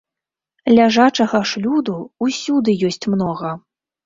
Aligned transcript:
Ляжачага 0.75 1.41
ж 1.49 1.61
люду 1.67 1.99
усюды 2.29 2.77
ёсць 2.91 3.01
многа! 3.17 3.55